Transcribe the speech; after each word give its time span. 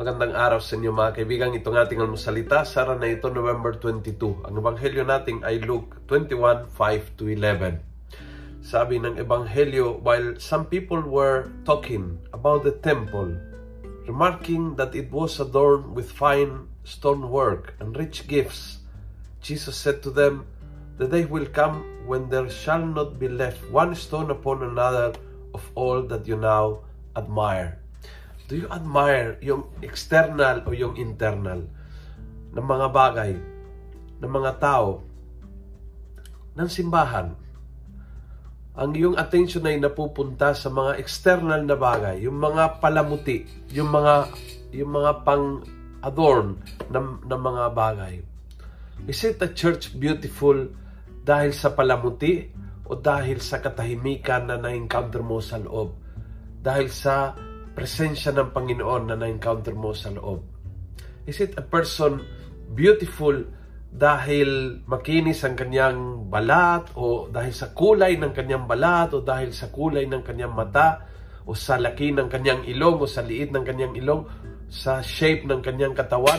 Magandang 0.00 0.32
araw 0.32 0.64
sa 0.64 0.80
inyo 0.80 0.96
mga 0.96 1.12
kaibigan. 1.12 1.52
Itong 1.52 1.76
ating 1.76 2.00
almusalita, 2.00 2.64
Sara 2.64 2.96
na 2.96 3.04
ito, 3.04 3.28
November 3.28 3.76
22. 3.76 4.48
Ang 4.48 4.56
ebanghelyo 4.56 5.04
natin 5.04 5.44
ay 5.44 5.60
Luke 5.60 6.00
21, 6.08 6.72
5 6.72 7.20
to 7.20 7.28
11. 7.28 7.84
Sabi 8.64 8.96
ng 8.96 9.20
ebanghelyo, 9.20 10.00
while 10.00 10.40
some 10.40 10.64
people 10.64 11.04
were 11.04 11.52
talking 11.68 12.16
about 12.32 12.64
the 12.64 12.72
temple, 12.80 13.28
remarking 14.08 14.72
that 14.80 14.96
it 14.96 15.12
was 15.12 15.36
adorned 15.36 15.92
with 15.92 16.08
fine 16.08 16.64
stonework 16.80 17.76
and 17.76 17.92
rich 17.92 18.24
gifts, 18.24 18.80
Jesus 19.44 19.76
said 19.76 20.00
to 20.00 20.08
them, 20.08 20.48
The 20.96 21.12
day 21.12 21.28
will 21.28 21.44
come 21.44 21.84
when 22.08 22.32
there 22.32 22.48
shall 22.48 22.80
not 22.80 23.20
be 23.20 23.28
left 23.28 23.60
one 23.68 23.92
stone 23.92 24.32
upon 24.32 24.64
another 24.64 25.12
of 25.52 25.60
all 25.76 26.00
that 26.08 26.24
you 26.24 26.40
now 26.40 26.88
admire. 27.12 27.79
Do 28.50 28.58
you 28.58 28.66
admire 28.66 29.38
yung 29.46 29.70
external 29.78 30.66
o 30.66 30.74
yung 30.74 30.98
internal 30.98 31.70
ng 32.50 32.66
mga 32.66 32.86
bagay, 32.90 33.38
ng 34.18 34.26
mga 34.26 34.58
tao, 34.58 35.06
ng 36.58 36.66
simbahan? 36.66 37.30
Ang 38.74 38.90
iyong 38.98 39.14
attention 39.14 39.70
ay 39.70 39.78
napupunta 39.78 40.50
sa 40.50 40.66
mga 40.66 40.98
external 40.98 41.62
na 41.62 41.78
bagay, 41.78 42.26
yung 42.26 42.42
mga 42.42 42.82
palamuti, 42.82 43.46
yung 43.70 43.86
mga 43.86 44.34
yung 44.74 44.98
mga 44.98 45.22
pang 45.22 45.62
adorn 46.02 46.58
ng, 46.90 47.06
ng 47.30 47.40
mga 47.46 47.64
bagay. 47.70 48.18
Is 49.06 49.22
it 49.30 49.38
a 49.46 49.50
church 49.54 49.94
beautiful 49.94 50.74
dahil 51.22 51.54
sa 51.54 51.70
palamuti 51.70 52.50
o 52.82 52.98
dahil 52.98 53.38
sa 53.38 53.62
katahimikan 53.62 54.50
na 54.50 54.58
na-encounter 54.58 55.22
mo 55.22 55.38
sa 55.38 55.54
loob? 55.62 55.94
Dahil 56.58 56.90
sa 56.90 57.30
presensya 57.72 58.34
ng 58.34 58.50
Panginoon 58.50 59.10
na 59.10 59.16
na-encounter 59.16 59.74
mo 59.74 59.94
sa 59.94 60.10
loob? 60.10 60.42
Is 61.26 61.38
it 61.38 61.54
a 61.56 61.64
person 61.64 62.22
beautiful 62.74 63.34
dahil 63.90 64.80
makinis 64.86 65.42
ang 65.42 65.58
kanyang 65.58 66.30
balat 66.30 66.94
o 66.94 67.26
dahil 67.26 67.50
sa 67.50 67.74
kulay 67.74 68.14
ng 68.14 68.30
kanyang 68.30 68.64
balat 68.70 69.10
o 69.14 69.18
dahil 69.18 69.50
sa 69.50 69.66
kulay 69.74 70.06
ng 70.06 70.22
kanyang 70.22 70.54
mata 70.54 71.02
o 71.42 71.58
sa 71.58 71.74
laki 71.74 72.14
ng 72.14 72.30
kanyang 72.30 72.62
ilong 72.70 73.02
o 73.02 73.06
sa 73.10 73.26
liit 73.26 73.50
ng 73.50 73.66
kanyang 73.66 73.94
ilong 73.98 74.22
sa 74.70 75.02
shape 75.02 75.42
ng 75.50 75.58
kanyang 75.58 75.94
katawan 75.98 76.38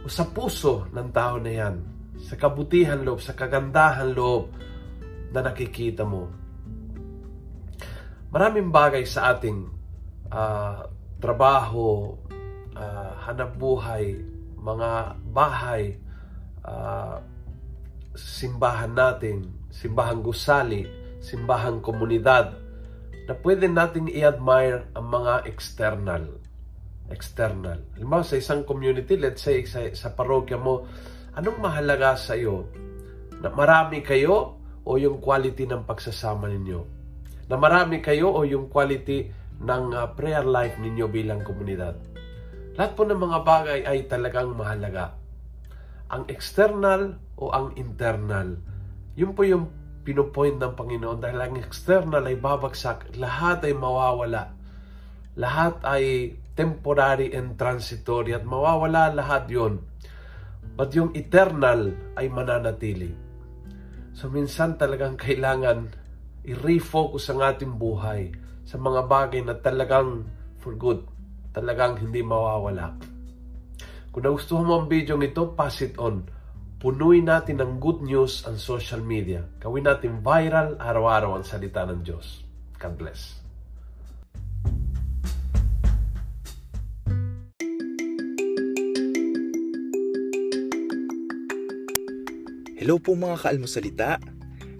o 0.00 0.08
sa 0.08 0.24
puso 0.32 0.88
ng 0.88 1.08
tao 1.12 1.36
na 1.36 1.52
yan 1.52 1.76
sa 2.20 2.36
kabutihan 2.36 3.00
loob, 3.00 3.20
sa 3.20 3.36
kagandahan 3.36 4.12
loob 4.12 4.52
na 5.32 5.40
nakikita 5.44 6.04
mo. 6.04 6.28
Maraming 8.30 8.72
bagay 8.72 9.04
sa 9.04 9.36
ating 9.36 9.79
uh, 10.30 10.86
trabaho, 11.20 12.16
uh, 12.74 13.12
hanap 13.28 13.54
buhay, 13.58 14.18
mga 14.56 15.20
bahay, 15.30 16.00
uh, 16.64 17.20
simbahan 18.14 18.94
natin, 18.94 19.50
simbahan 19.70 20.22
gusali, 20.22 20.86
simbahan 21.20 21.78
komunidad, 21.84 22.56
na 23.28 23.34
pwede 23.46 23.70
nating 23.70 24.10
i-admire 24.10 24.90
ang 24.96 25.06
mga 25.06 25.46
external. 25.46 26.24
External. 27.10 27.82
Halimbawa 27.94 28.22
sa 28.26 28.38
isang 28.38 28.66
community, 28.66 29.18
let's 29.18 29.42
say 29.42 29.62
sa, 29.66 29.86
sa 29.94 30.14
parokya 30.14 30.58
mo, 30.58 30.86
anong 31.34 31.58
mahalaga 31.58 32.18
sa 32.18 32.34
iyo? 32.34 32.66
Na 33.38 33.50
marami 33.50 34.02
kayo 34.02 34.58
o 34.82 34.90
yung 34.98 35.22
quality 35.22 35.66
ng 35.66 35.86
pagsasama 35.86 36.50
ninyo? 36.50 36.80
Na 37.50 37.58
marami 37.58 37.98
kayo 37.98 38.30
o 38.30 38.46
yung 38.46 38.70
quality 38.70 39.39
ng 39.60 39.84
uh, 39.92 40.16
prayer 40.16 40.44
life 40.44 40.80
ninyo 40.80 41.06
bilang 41.12 41.44
komunidad. 41.44 41.96
Lahat 42.80 42.96
po 42.96 43.04
ng 43.04 43.20
mga 43.20 43.38
bagay 43.44 43.80
ay 43.84 44.08
talagang 44.08 44.56
mahalaga. 44.56 45.12
Ang 46.10 46.26
external 46.32 47.20
o 47.36 47.52
ang 47.52 47.76
internal, 47.76 48.56
yun 49.14 49.36
po 49.36 49.44
yung 49.44 49.68
pinupoint 50.00 50.56
ng 50.56 50.72
Panginoon 50.72 51.20
dahil 51.20 51.38
ang 51.38 51.54
external 51.60 52.24
ay 52.24 52.40
babagsak, 52.40 53.20
lahat 53.20 53.68
ay 53.68 53.76
mawawala. 53.76 54.56
Lahat 55.36 55.76
ay 55.84 56.34
temporary 56.56 57.36
and 57.36 57.54
transitory 57.60 58.32
at 58.32 58.48
mawawala 58.48 59.12
lahat 59.12 59.46
yon. 59.52 59.84
But 60.74 60.96
yung 60.96 61.12
eternal 61.12 61.92
ay 62.16 62.32
mananatili. 62.32 63.12
So 64.16 64.32
minsan 64.32 64.80
talagang 64.80 65.20
kailangan 65.20 65.92
i-refocus 66.48 67.28
ang 67.30 67.44
ating 67.44 67.76
buhay 67.76 68.32
sa 68.70 68.78
mga 68.78 69.10
bagay 69.10 69.42
na 69.42 69.58
talagang 69.58 70.30
for 70.62 70.78
good, 70.78 71.02
talagang 71.50 71.98
hindi 71.98 72.22
mawawala. 72.22 72.94
Kung 74.14 74.22
nagustuhan 74.22 74.62
mo 74.62 74.78
ang 74.78 74.86
video 74.86 75.18
ito, 75.18 75.58
pass 75.58 75.82
it 75.82 75.98
on. 75.98 76.22
Punuin 76.78 77.26
natin 77.26 77.58
ng 77.58 77.82
good 77.82 77.98
news 78.06 78.46
ang 78.46 78.62
social 78.62 79.02
media. 79.02 79.42
Gawin 79.58 79.90
natin 79.90 80.22
viral 80.22 80.78
araw-araw 80.78 81.34
ang 81.34 81.42
salita 81.42 81.82
ng 81.82 82.06
Diyos. 82.06 82.46
God 82.78 82.94
bless. 82.94 83.42
Hello 92.78 93.02
po 93.02 93.18
mga 93.18 93.36
kaalmosalita. 93.44 94.39